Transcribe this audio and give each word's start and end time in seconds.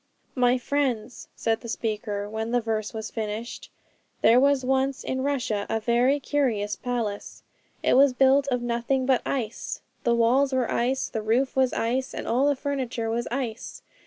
My 0.33 0.57
friends,' 0.57 1.27
said 1.35 1.61
the 1.61 1.69
speaker, 1.69 2.27
when 2.27 2.49
the 2.49 2.59
verse 2.59 2.91
was 2.91 3.11
finished, 3.11 3.69
'there 4.23 4.39
was 4.39 4.65
once 4.65 5.03
in 5.03 5.21
Russia 5.21 5.67
a 5.69 5.79
very 5.79 6.19
curious 6.19 6.75
palace. 6.75 7.43
It 7.83 7.93
was 7.93 8.11
built 8.11 8.47
of 8.47 8.63
nothing 8.63 9.05
but 9.05 9.21
ice. 9.27 9.81
The 10.03 10.15
walls 10.15 10.53
were 10.53 10.71
ice, 10.71 11.09
and 11.09 11.13
the 11.13 11.21
roof 11.21 11.55
was 11.55 11.71
ice, 11.73 12.15
and 12.15 12.27
all 12.27 12.47
the 12.47 12.55
furniture 12.55 13.11
was 13.11 13.27
ice. 13.29 13.83